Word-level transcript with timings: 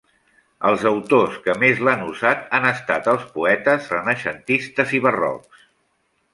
Els 0.69 0.85
autors 0.91 1.35
que 1.47 1.55
més 1.65 1.83
l'han 1.89 2.01
usat 2.07 2.49
han 2.61 2.67
estat 2.71 3.11
els 3.15 3.29
poetes 3.37 3.93
renaixentistes 3.97 4.99
i 5.03 5.07
barrocs. 5.09 5.65